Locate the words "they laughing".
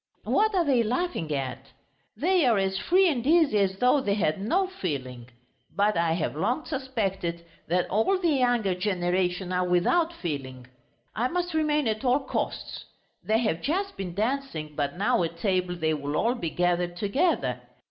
0.65-1.31